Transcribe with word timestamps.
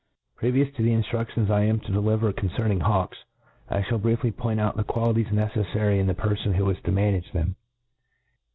^ 0.35 0.35
PREVIOUS 0.35 0.73
to 0.73 0.81
the 0.81 0.89
inlbruaions 0.89 1.51
I 1.51 1.61
am 1.65 1.79
to 1.81 1.91
de 1.91 1.99
liver 1.99 2.33
concerning 2.33 2.79
hawks, 2.79 3.19
I 3.69 3.83
fhall 3.83 4.01
briefly 4.01 4.31
point 4.31 4.59
out 4.59 4.75
the 4.75 4.83
qualities 4.83 5.27
neceffary 5.27 5.99
in 5.99 6.07
the 6.07 6.15
peribn 6.15 6.55
who 6.55 6.67
is 6.71 6.81
to 6.85 6.91
manage 6.91 7.31
them. 7.33 7.55